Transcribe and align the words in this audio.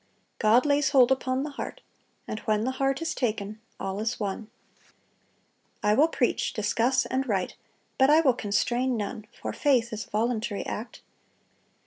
God 0.39 0.65
lays 0.65 0.89
hold 0.89 1.11
upon 1.11 1.43
the 1.43 1.51
heart; 1.51 1.79
and 2.27 2.39
when 2.39 2.63
the 2.63 2.71
heart 2.81 3.03
is 3.03 3.13
taken, 3.13 3.61
all 3.79 3.99
is 3.99 4.19
won.... 4.19 4.49
"I 5.83 5.93
will 5.93 6.07
preach, 6.07 6.53
discuss, 6.53 7.05
and 7.05 7.29
write; 7.29 7.55
but 7.99 8.09
I 8.09 8.21
will 8.21 8.33
constrain 8.33 8.97
none, 8.97 9.27
for 9.31 9.53
faith 9.53 9.93
is 9.93 10.07
a 10.07 10.09
voluntary 10.09 10.65
act. 10.65 11.03